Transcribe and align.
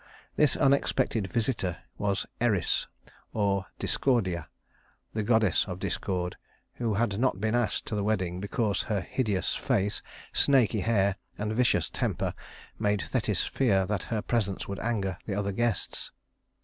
This 0.35 0.57
unexpected 0.57 1.31
visitor 1.31 1.77
was 1.99 2.25
Eris 2.39 2.87
(or 3.33 3.67
Discordia), 3.77 4.47
the 5.13 5.21
goddess 5.21 5.67
of 5.67 5.77
discord, 5.77 6.35
who 6.73 6.95
had 6.95 7.19
not 7.19 7.39
been 7.39 7.53
asked 7.53 7.85
to 7.85 7.95
the 7.95 8.03
wedding 8.03 8.39
because 8.41 8.81
her 8.81 9.01
hideous 9.01 9.53
face, 9.53 10.01
snaky 10.33 10.79
hair, 10.79 11.17
and 11.37 11.53
vicious 11.53 11.87
temper 11.87 12.33
made 12.79 13.03
Thetis 13.03 13.43
fear 13.45 13.85
that 13.85 14.01
her 14.01 14.23
presence 14.23 14.67
would 14.67 14.79
anger 14.79 15.19
the 15.27 15.35
other 15.35 15.51
guests. 15.51 16.11